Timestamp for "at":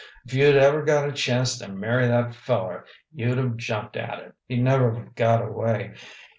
3.95-4.17